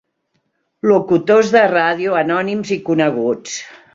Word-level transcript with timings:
Locutors 0.91 1.51
de 1.57 1.61
ràdio 1.75 2.17
anònims 2.23 2.75
i 2.79 2.81
coneguts. 2.91 3.63